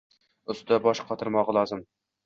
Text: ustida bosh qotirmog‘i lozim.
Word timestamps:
ustida 0.53 0.81
bosh 0.87 1.05
qotirmog‘i 1.13 1.59
lozim. 1.61 1.89